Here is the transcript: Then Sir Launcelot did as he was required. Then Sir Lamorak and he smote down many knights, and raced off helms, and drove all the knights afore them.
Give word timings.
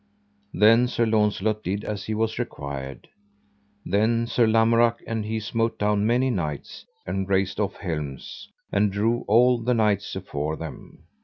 Then 0.51 0.87
Sir 0.87 1.05
Launcelot 1.05 1.63
did 1.63 1.83
as 1.83 2.05
he 2.05 2.15
was 2.15 2.39
required. 2.39 3.07
Then 3.85 4.25
Sir 4.25 4.47
Lamorak 4.47 4.99
and 5.05 5.23
he 5.23 5.39
smote 5.39 5.77
down 5.77 6.07
many 6.07 6.31
knights, 6.31 6.87
and 7.05 7.29
raced 7.29 7.59
off 7.59 7.75
helms, 7.75 8.49
and 8.71 8.91
drove 8.91 9.25
all 9.27 9.59
the 9.59 9.75
knights 9.75 10.15
afore 10.15 10.55
them. 10.55 11.03